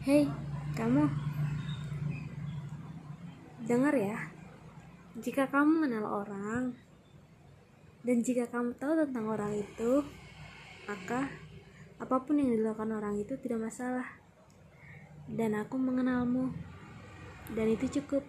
Hei, 0.00 0.24
kamu. 0.80 1.12
Dengar 3.68 3.92
ya. 3.92 4.32
Jika 5.20 5.52
kamu 5.52 5.84
mengenal 5.84 6.24
orang 6.24 6.72
dan 8.00 8.24
jika 8.24 8.48
kamu 8.48 8.80
tahu 8.80 8.96
tentang 8.96 9.28
orang 9.28 9.60
itu, 9.60 10.00
maka 10.88 11.28
apa 12.00 12.16
pun 12.24 12.40
yang 12.40 12.48
dilakukan 12.48 12.96
orang 12.96 13.20
itu 13.20 13.36
tidak 13.44 13.68
masalah. 13.68 14.08
Dan 15.28 15.52
aku 15.52 15.76
mengenalmu. 15.76 16.48
Dan 17.52 17.68
itu 17.68 18.00
cukup. 18.00 18.24